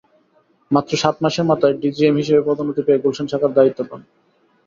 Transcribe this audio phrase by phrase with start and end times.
[0.71, 4.01] মাত্র সাত মাসের মাথায় ডিজিএম হিসেবে পদোন্নতি পেয়ে গুলশান শাখার দায়িত্ব পান।